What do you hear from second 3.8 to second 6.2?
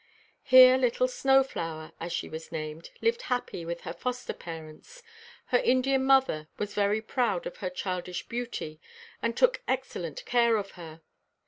her foster parents. Her Indian